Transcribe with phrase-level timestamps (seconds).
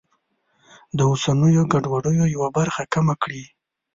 [0.97, 3.43] د اوسنیو ګډوډیو یوه برخه کمه کړي.